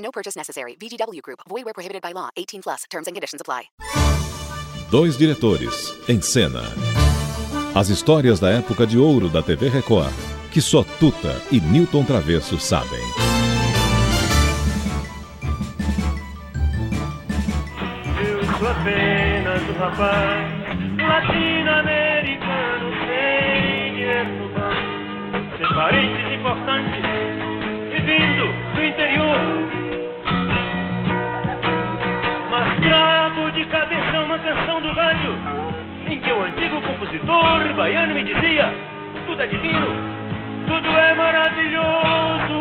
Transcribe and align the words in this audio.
No 0.00 0.10
purchase 0.10 0.36
necessary. 0.36 0.76
VGW 0.80 1.20
Group. 1.22 1.40
Void 1.48 1.64
where 1.64 1.74
prohibited 1.74 2.02
by 2.02 2.12
law. 2.12 2.30
18 2.36 2.62
plus. 2.62 2.84
Terms 2.90 3.06
and 3.06 3.14
conditions 3.14 3.40
apply. 3.40 3.70
Dois 4.90 5.16
diretores 5.16 5.94
em 6.08 6.20
cena. 6.20 6.62
As 7.74 7.88
histórias 7.88 8.40
da 8.40 8.50
época 8.50 8.84
de 8.84 8.98
ouro 8.98 9.28
da 9.28 9.40
TV 9.40 9.68
Record, 9.68 10.12
que 10.52 10.60
só 10.60 10.82
Tuta 10.82 11.40
e 11.52 11.60
Newton 11.60 12.04
Travesso 12.04 12.58
sabem. 12.58 13.00
Eu 18.20 18.44
sou 18.58 18.68
apenas 18.68 19.62
um 19.62 19.78
rapaz 19.78 20.50
latino-americano 20.98 22.90
sem 23.06 23.94
dinheiro 23.94 24.30
no 24.40 24.48
banco, 24.52 25.56
sem 25.56 25.68
parentes 25.68 26.32
importantes 26.32 27.04
e 27.94 28.00
vindo 28.02 28.74
do 28.74 28.82
interior. 28.84 29.79
Em 36.10 36.18
que 36.18 36.32
o 36.32 36.42
antigo 36.42 36.82
compositor 36.82 37.72
baiano 37.74 38.14
me 38.14 38.24
dizia: 38.24 38.74
tudo 39.26 39.40
é 39.40 39.46
divino, 39.46 39.86
tudo 40.66 40.88
é 40.88 41.14
maravilhoso. 41.14 42.60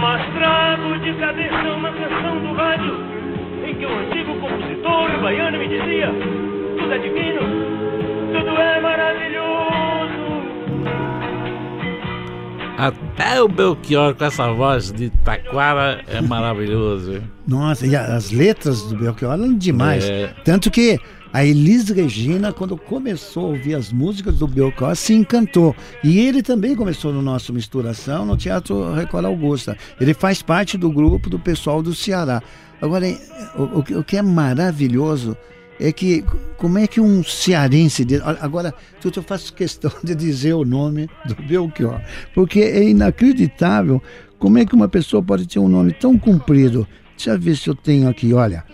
Mas 0.00 0.26
trago 0.34 0.98
de 0.98 1.14
cabeça 1.14 1.68
uma 1.74 1.90
canção 1.92 2.38
do 2.40 2.52
rádio 2.52 2.94
em 3.66 3.74
que 3.74 3.86
o 3.86 3.98
antigo 3.98 4.34
compositor 4.38 5.18
baiano 5.22 5.58
me 5.58 5.68
dizia: 5.68 6.10
tudo 6.78 6.92
é 6.92 6.98
divino, 6.98 7.40
Até 12.76 13.42
o 13.42 13.48
Belchior 13.48 14.14
com 14.14 14.24
essa 14.24 14.52
voz 14.52 14.92
de 14.92 15.10
taquara 15.24 16.04
é 16.06 16.20
maravilhoso. 16.20 17.22
Nossa, 17.46 17.86
e 17.86 17.96
as 17.96 18.30
letras 18.30 18.82
do 18.82 18.96
Belchior 18.96 19.32
eram 19.32 19.56
demais. 19.56 20.04
É. 20.04 20.34
Tanto 20.44 20.70
que 20.70 20.98
a 21.32 21.44
Elis 21.44 21.88
Regina, 21.88 22.52
quando 22.52 22.76
começou 22.76 23.46
a 23.46 23.48
ouvir 23.48 23.74
as 23.74 23.92
músicas 23.92 24.38
do 24.38 24.46
Belchior, 24.46 24.94
se 24.94 25.14
encantou. 25.14 25.74
E 26.04 26.18
ele 26.20 26.42
também 26.42 26.74
começou 26.76 27.12
no 27.12 27.22
nosso 27.22 27.52
Misturação, 27.52 28.24
no 28.26 28.36
Teatro 28.36 28.92
Record 28.92 29.24
Augusta. 29.24 29.76
Ele 30.00 30.12
faz 30.12 30.42
parte 30.42 30.76
do 30.76 30.90
grupo 30.90 31.30
do 31.30 31.38
pessoal 31.38 31.82
do 31.82 31.94
Ceará. 31.94 32.42
Agora, 32.80 33.06
o 33.56 34.04
que 34.04 34.16
é 34.16 34.22
maravilhoso 34.22 35.36
é 35.80 35.92
que 35.92 36.24
como 36.56 36.78
é 36.78 36.86
que 36.86 37.00
um 37.00 37.22
cearense... 37.22 38.04
de- 38.04 38.20
Agora, 38.40 38.74
eu 39.18 39.22
faço 39.22 39.52
questão 39.52 39.90
de 40.02 40.14
dizer 40.14 40.54
o 40.54 40.64
nome 40.64 41.08
do 41.26 41.34
Belchior, 41.42 42.00
porque 42.34 42.60
é 42.60 42.82
inacreditável 42.88 44.02
como 44.38 44.58
é 44.58 44.64
que 44.66 44.74
uma 44.74 44.88
pessoa 44.88 45.22
pode 45.22 45.46
ter 45.46 45.58
um 45.58 45.68
nome 45.68 45.92
tão 45.92 46.18
comprido. 46.18 46.86
Deixa 47.16 47.30
eu 47.30 47.38
ver 47.40 47.56
se 47.56 47.68
eu 47.68 47.74
tenho 47.74 48.08
aqui, 48.08 48.32
olha. 48.32 48.64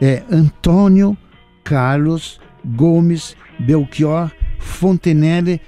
É 0.00 0.22
Antônio 0.30 1.16
Carlos 1.64 2.40
Gomes 2.64 3.36
Belchior 3.58 4.30
Fontenelle 4.58 5.60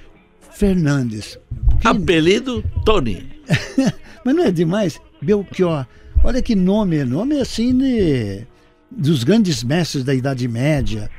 Fernandes. 0.51 1.39
Que- 1.81 1.89
Apelido 1.89 2.63
Tony. 2.85 3.29
Mas 4.25 4.35
não 4.35 4.45
é 4.45 4.51
demais? 4.51 5.01
Belchior. 5.21 5.87
Olha 6.25 6.41
que 6.41 6.55
nome, 6.55 7.05
nome 7.05 7.41
assim 7.41 7.77
de, 7.77 8.47
dos 8.97 9.25
grandes 9.25 9.63
mestres 9.63 10.05
da 10.05 10.15
Idade 10.15 10.47
Média. 10.49 11.11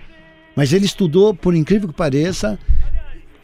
Mas 0.55 0.71
ele 0.71 0.85
estudou, 0.85 1.33
por 1.33 1.55
incrível 1.55 1.89
que 1.89 1.95
pareça, 1.95 2.59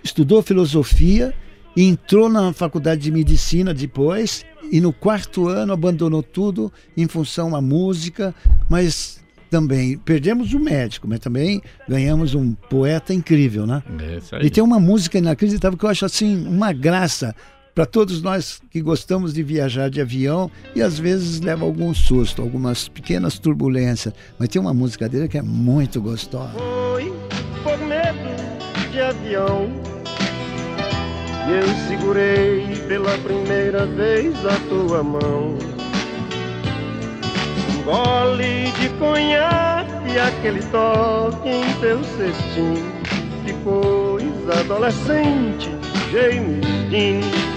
estudou 0.04 0.42
filosofia, 0.42 1.34
entrou 1.76 2.30
na 2.30 2.54
faculdade 2.54 3.02
de 3.02 3.12
medicina 3.12 3.74
depois 3.74 4.46
e 4.72 4.80
no 4.80 4.94
quarto 4.94 5.48
ano 5.48 5.74
abandonou 5.74 6.22
tudo 6.22 6.72
em 6.96 7.08
função 7.08 7.56
à 7.56 7.62
música, 7.62 8.36
mas 8.70 9.20
também 9.50 9.98
perdemos 9.98 10.54
um 10.54 10.60
médico, 10.60 11.08
mas 11.08 11.20
também 11.20 11.62
ganhamos 11.88 12.36
um 12.36 12.54
poeta 12.54 13.14
incrível, 13.14 13.66
né? 13.66 13.82
É. 14.32 14.46
E 14.46 14.50
tem 14.50 14.64
uma 14.64 14.80
música 14.80 15.18
inacreditável 15.18 15.78
que 15.78 15.86
eu 15.86 15.90
acho 15.90 16.06
assim 16.06 16.46
uma 16.48 16.72
graça 16.72 17.36
para 17.80 17.86
todos 17.86 18.22
nós 18.22 18.62
que 18.70 18.82
gostamos 18.82 19.34
de 19.34 19.42
viajar 19.42 19.90
de 19.90 20.02
avião 20.02 20.52
e 20.76 20.82
às 20.82 21.00
vezes 21.00 21.40
leva 21.40 21.64
algum 21.64 21.94
susto, 21.94 22.42
algumas 22.42 22.90
pequenas 22.90 23.40
turbulências. 23.40 24.14
Mas 24.38 24.50
tem 24.50 24.62
uma 24.62 24.74
música 24.74 25.08
dele 25.08 25.30
que 25.30 25.38
é 25.38 25.42
muito 25.42 26.02
gostosa. 26.02 26.52
Foi 26.58 27.06
por 27.64 27.78
medo 27.88 28.92
de 28.92 29.00
avião 29.00 29.70
que 31.46 31.52
eu 31.54 31.88
segurei 31.88 32.76
pela 32.86 33.18
primeira 33.20 33.86
vez 33.86 34.36
a 34.46 34.60
tua 34.68 35.02
mão. 35.02 35.58
Um 37.70 37.84
gole 37.84 38.74
de 38.74 38.90
conhaque 39.00 40.12
e 40.14 40.20
aquele 40.20 40.62
toque 40.64 41.48
em 41.48 41.74
teu 41.80 42.04
cestinho. 42.04 42.92
Que 43.46 43.54
coisa 43.64 44.60
adolescente, 44.60 45.70
James 46.12 46.68
Dean. 46.90 47.49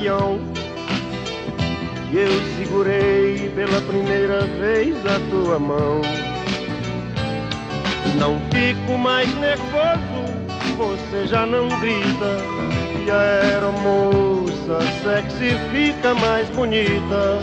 Que 0.00 0.06
eu 2.16 2.32
segurei 2.56 3.50
pela 3.54 3.82
primeira 3.82 4.46
vez 4.58 4.96
a 5.04 5.20
tua 5.28 5.58
mão. 5.58 6.00
Não 8.18 8.40
fico 8.50 8.96
mais 8.96 9.28
nervoso, 9.34 10.24
você 10.78 11.26
já 11.26 11.44
não 11.44 11.68
grita. 11.80 12.38
E 13.04 13.10
a 13.10 13.20
aeromoça 13.42 14.80
sexy 15.02 15.54
fica 15.70 16.14
mais 16.14 16.48
bonita. 16.50 17.42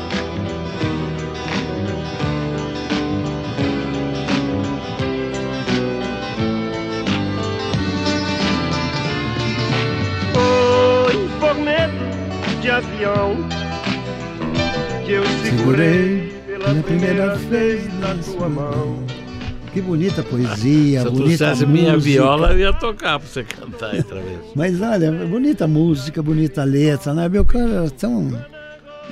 Avião 12.78 13.36
que 15.06 15.12
eu 15.14 15.24
segurei 15.44 16.32
pela 16.46 16.76
primeira 16.84 17.36
vez 17.36 17.84
na 18.00 18.14
tua 18.16 18.48
mão. 18.50 19.04
Que 19.74 19.82
bonita 19.82 20.22
poesia, 20.24 21.02
Se 21.02 21.08
eu 21.08 21.12
bonita 21.12 21.38
trouxesse 21.38 21.66
música. 21.66 21.68
minha 21.68 21.98
viola, 21.98 22.52
eu 22.54 22.60
ia 22.60 22.74
tocar 22.74 23.20
pra 23.20 23.28
você 23.28 23.44
cantar 23.44 23.96
outra 23.96 24.22
vez. 24.22 24.40
Mas 24.56 24.82
olha, 24.82 25.12
bonita 25.12 25.68
música, 25.68 26.22
bonita 26.24 26.64
letra, 26.64 27.14
né? 27.14 27.28
Meu 27.30 27.44
cara 27.46 27.70
era 27.70 27.90
tão. 27.92 28.30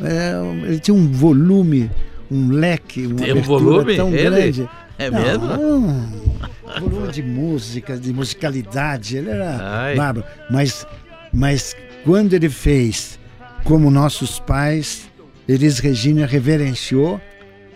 é, 0.04 0.68
ele 0.68 0.80
tinha 0.80 0.96
um 0.96 1.12
volume, 1.12 1.90
um 2.32 2.50
leque, 2.52 3.06
uma 3.08 3.16
Tem 3.18 3.34
um 3.34 3.42
volume? 3.42 3.96
tão 3.96 4.10
Ele? 4.14 4.24
grande. 4.30 4.70
É 4.98 5.10
Não, 5.12 5.22
mesmo? 5.22 5.46
um 5.54 6.80
volume 6.90 7.12
de 7.12 7.22
música, 7.22 7.98
de 7.98 8.14
musicalidade, 8.14 9.18
ele 9.18 9.30
era 9.30 9.58
Ai. 9.60 9.96
bárbaro. 9.96 10.26
Mas, 10.50 10.88
mas 11.34 11.76
quando 12.04 12.34
ele 12.34 12.50
fez 12.50 13.20
Como 13.66 13.90
Nossos 13.90 14.40
Pais, 14.40 15.10
Elis 15.48 15.80
Regina 15.80 16.26
reverenciou 16.26 17.20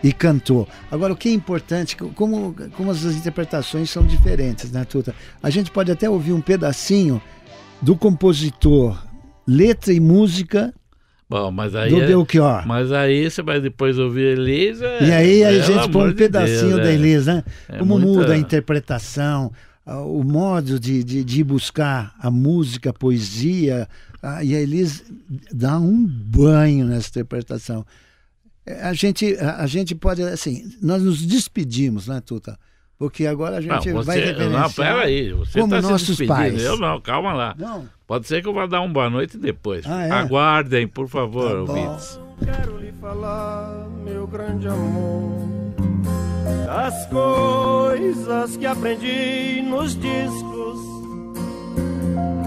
e 0.02 0.12
cantou. 0.12 0.66
Agora, 0.90 1.12
o 1.12 1.16
que 1.16 1.28
é 1.28 1.32
importante, 1.32 1.96
como, 1.96 2.54
como 2.76 2.90
as 2.90 3.02
interpretações 3.04 3.90
são 3.90 4.06
diferentes, 4.06 4.70
né, 4.70 4.84
Tuta? 4.84 5.14
A 5.42 5.50
gente 5.50 5.70
pode 5.70 5.90
até 5.92 6.08
ouvir 6.08 6.32
um 6.32 6.40
pedacinho 6.40 7.20
do 7.82 7.96
compositor, 7.96 8.96
letra 9.46 9.92
e 9.92 10.00
música 10.00 10.72
Bom, 11.28 11.50
mas 11.50 11.74
aí. 11.74 11.90
do 11.90 12.00
é- 12.00 12.06
Belchior. 12.06 12.66
Mas 12.66 12.92
aí 12.92 13.28
você 13.30 13.42
vai 13.42 13.60
depois 13.60 13.98
ouvir 13.98 14.38
Elisa. 14.38 14.86
E 15.02 15.10
aí 15.12 15.44
a 15.44 15.60
gente 15.60 15.90
põe 15.90 16.06
um 16.06 16.08
de 16.10 16.14
pedacinho 16.14 16.76
Deus, 16.76 16.82
da 16.82 16.90
é. 16.90 16.94
Elis, 16.94 17.26
né? 17.26 17.42
É 17.68 17.78
Como 17.78 17.98
muita- 17.98 18.20
muda 18.20 18.32
a 18.34 18.38
interpretação, 18.38 19.52
o 19.84 20.22
modo 20.22 20.78
de, 20.78 21.02
de, 21.02 21.24
de 21.24 21.42
buscar 21.44 22.14
a 22.20 22.30
música, 22.30 22.90
a 22.90 22.92
poesia. 22.92 23.88
Ah, 24.22 24.42
e 24.44 24.54
a 24.54 24.60
Elis 24.60 25.02
dá 25.52 25.78
um 25.78 26.06
banho 26.06 26.86
nessa 26.86 27.08
interpretação. 27.08 27.84
É, 28.66 28.82
A 28.82 28.92
gente, 28.92 29.36
a, 29.38 29.62
a 29.62 29.66
gente 29.66 29.94
pode, 29.94 30.22
assim, 30.22 30.70
nós 30.82 31.02
nos 31.02 31.24
despedimos, 31.24 32.06
né, 32.06 32.20
Tuta? 32.24 32.58
Porque 32.98 33.26
agora 33.26 33.56
a 33.56 33.60
gente 33.62 33.90
Não, 33.92 34.02
vai 34.02 34.18
você, 34.18 34.24
reverenciar 34.26 34.62
não, 34.62 34.72
peraí, 34.72 35.32
você 35.32 35.60
como 35.60 35.74
se 35.74 35.80
nossos 35.82 36.08
despedindo. 36.08 36.34
pais. 36.36 36.62
Eu 36.62 36.76
não, 36.78 37.00
calma 37.00 37.32
lá. 37.32 37.54
Não, 37.58 37.88
Pode 38.06 38.26
ser 38.26 38.42
que 38.42 38.48
eu 38.48 38.52
vá 38.52 38.66
dar 38.66 38.82
um 38.82 38.92
boa 38.92 39.08
noite 39.08 39.38
depois. 39.38 39.86
Ah, 39.86 40.02
é? 40.04 40.10
Aguardem, 40.10 40.86
por 40.86 41.08
favor, 41.08 41.64
Tá 41.64 41.72
ouvintes. 41.72 42.20
Quero 42.44 42.78
lhe 42.78 42.92
falar, 43.00 43.88
meu 44.04 44.26
grande 44.26 44.68
amor, 44.68 45.72
das 46.66 47.06
coisas 47.06 48.56
que 48.58 48.66
aprendi 48.66 49.62
nos 49.62 49.94
discos. 49.96 50.99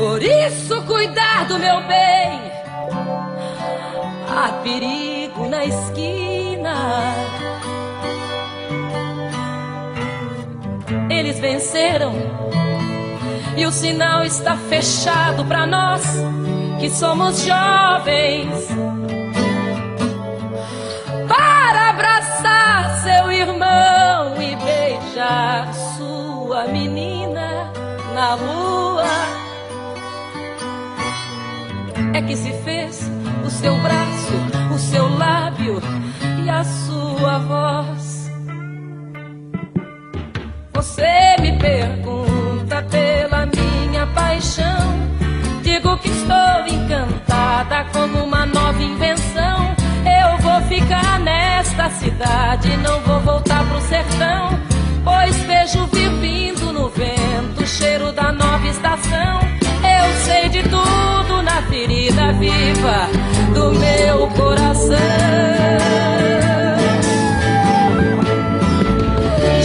Por 0.00 0.22
isso, 0.22 0.80
cuidar 0.86 1.44
do 1.46 1.58
meu 1.58 1.82
bem. 1.82 2.40
Há 4.30 4.50
perigo 4.62 5.46
na 5.46 5.66
esquina. 5.66 6.74
Eles 11.10 11.38
venceram 11.38 12.14
e 13.58 13.66
o 13.66 13.70
sinal 13.70 14.24
está 14.24 14.56
fechado 14.56 15.44
para 15.44 15.66
nós 15.66 16.02
que 16.80 16.88
somos 16.88 17.44
jovens. 17.44 18.68
Para 21.28 21.90
abraçar 21.90 23.02
seu 23.02 23.30
irmão 23.30 24.40
e 24.40 24.56
beijar 24.56 25.74
sua 25.74 26.68
menina 26.68 27.70
na 28.14 28.34
rua 28.34 29.49
que 32.30 32.36
se 32.36 32.52
fez 32.62 33.10
o 33.44 33.50
seu 33.50 33.76
braço, 33.80 34.34
o 34.72 34.78
seu 34.78 35.08
lábio 35.18 35.82
e 36.44 36.48
a 36.48 36.62
sua 36.62 37.38
voz. 37.38 38.30
Você 40.72 41.36
me 41.40 41.58
pergunta 41.58 42.82
pela 42.82 43.46
minha 43.46 44.06
paixão. 44.14 44.94
Digo 45.64 45.98
que 45.98 46.08
estou 46.08 46.66
encantada 46.68 47.84
com 47.92 48.04
uma 48.22 48.46
nova 48.46 48.80
invenção. 48.80 49.74
Eu 50.06 50.38
vou 50.38 50.60
ficar 50.68 51.18
nesta 51.18 51.90
cidade, 51.90 52.76
não 52.76 52.99
do 63.54 63.72
meu 63.72 64.26
coração. 64.28 64.96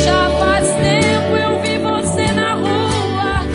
Já 0.04 0.30
faz 0.38 0.68
tempo 0.76 1.36
eu 1.38 1.62
vi 1.62 1.78
você 1.78 2.32
na 2.34 2.56
rua, 2.56 3.46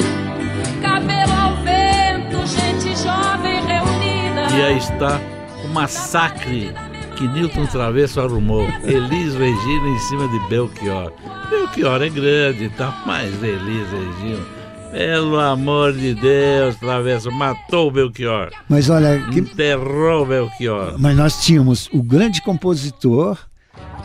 cabelo 0.81 1.33
ao 1.33 1.57
vento, 1.57 2.47
gente 2.47 2.97
jovem 3.03 3.61
reunida. 3.67 4.57
E 4.57 4.63
aí 4.63 4.79
está 4.79 5.21
o 5.65 5.69
massacre 5.69 6.73
que 7.17 7.29
Newton 7.29 7.67
Travesso 7.67 8.19
arrumou. 8.21 8.67
Elis 8.83 9.35
Regina 9.35 9.89
em 9.89 9.99
cima 9.99 10.27
de 10.29 10.39
Belchior. 10.49 11.13
Belchior 11.51 12.01
é 12.01 12.09
grande, 12.09 12.71
tá? 12.71 13.03
Mas 13.05 13.43
Elis 13.43 13.87
Regina, 13.91 14.60
pelo 14.93 15.39
amor 15.39 15.93
de 15.93 16.15
Deus, 16.15 16.77
Travesso, 16.77 17.31
matou 17.31 17.89
o 17.89 17.91
Belchior. 17.91 18.51
mas 18.69 18.91
olha, 18.91 19.21
que- 19.31 19.39
Enterrou 19.41 20.23
o 20.23 20.27
Belchior. 20.27 20.95
mas 20.99 21.17
nós 21.17 21.41
tínhamos 21.45 21.89
o 21.93 22.03
grande 22.03 22.43
compositor 22.43 23.39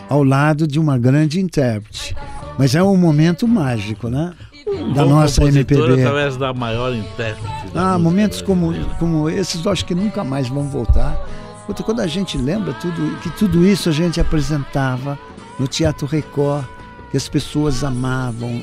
ao 0.10 0.24
lado 0.24 0.68
de 0.68 0.80
uma 0.80 0.98
grande 0.98 1.40
intérprete. 1.42 2.16
Mas 2.58 2.74
é 2.76 2.82
um 2.84 2.96
momento 2.96 3.48
mágico, 3.48 4.08
né? 4.10 4.34
Um 4.68 4.94
Da 4.94 5.04
nossa 5.06 5.44
MPB. 5.44 6.02
através 6.02 6.38
da 6.38 6.54
maior 6.54 6.94
intérprete. 6.94 7.74
da 7.74 7.94
Ah, 7.94 8.00
momentos 8.00 8.42
como, 8.42 8.68
brasileira. 8.68 8.96
como 8.98 9.30
esses 9.30 9.64
eu 9.66 9.72
acho 9.72 9.86
que 9.86 9.94
nunca 9.94 10.24
mais 10.24 10.48
vão 10.48 10.64
voltar. 10.64 11.18
Quando 11.84 12.00
a 12.00 12.08
gente 12.08 12.38
lembra 12.38 12.74
tudo, 12.74 13.18
que 13.22 13.30
tudo 13.32 13.66
isso 13.66 13.90
a 13.90 13.92
gente 13.92 14.22
apresentava 14.22 15.18
no 15.60 15.68
Teatro 15.68 16.06
Record, 16.08 16.64
que 17.12 17.18
as 17.18 17.28
pessoas 17.28 17.84
amavam. 17.84 18.62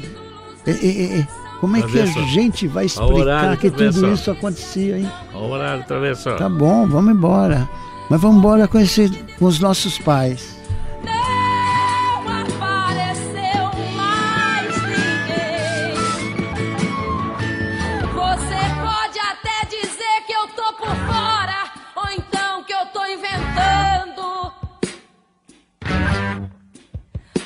É, 0.66 0.70
é, 0.70 0.86
é, 0.86 1.18
é. 1.20 1.26
Como 1.62 1.76
é 1.76 1.82
que 1.82 2.00
a 2.00 2.06
gente 2.06 2.66
vai 2.66 2.86
horário, 2.86 3.54
explicar 3.54 3.56
que 3.56 3.70
tudo 3.70 4.12
isso 4.12 4.32
acontecia, 4.32 4.98
hein? 4.98 5.08
O 5.32 5.44
horário, 5.44 5.84
Travesso. 5.84 6.34
Tá 6.34 6.48
bom, 6.48 6.88
vamos 6.88 7.14
embora. 7.14 7.70
Mas 8.10 8.20
vamos 8.20 8.38
embora 8.38 8.66
com, 8.66 8.80
esse, 8.80 9.08
com 9.38 9.44
os 9.44 9.60
nossos 9.60 9.96
pais. 9.96 10.60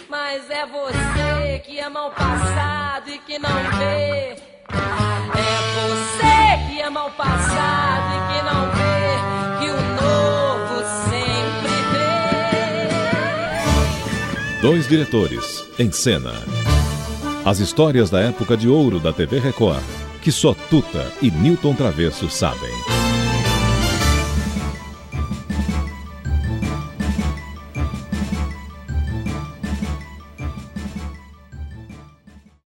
Mas 0.09 0.49
é 0.51 0.65
você 0.67 1.59
que 1.65 1.81
ama 1.81 2.07
o 2.07 2.11
passado 2.13 3.11
e 3.11 3.19
que 3.19 3.39
não 3.39 3.51
vê. 3.79 4.37
É 4.37 5.59
você 5.75 6.71
que 6.71 6.81
ama 6.81 7.07
o 7.07 7.11
passado 7.11 8.15
e 8.15 8.21
que 8.33 8.43
não 8.45 8.71
vê 8.71 9.19
que 9.59 9.69
o 9.71 9.77
novo 10.01 10.85
sempre 11.09 11.75
vem. 14.53 14.61
Dois 14.63 14.89
diretores, 14.89 15.65
em 15.79 15.91
cena. 15.91 16.33
As 17.45 17.59
histórias 17.59 18.09
da 18.09 18.21
época 18.21 18.57
de 18.57 18.69
ouro 18.69 19.01
da 19.01 19.13
TV 19.13 19.41
Record, 19.41 19.83
que 20.23 20.31
só 20.31 20.55
Tuta 20.55 21.13
e 21.21 21.31
Newton 21.31 21.75
Travesso 21.75 22.31
sabem. 22.31 22.96